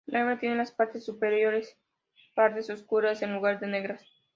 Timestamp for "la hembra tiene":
0.07-0.55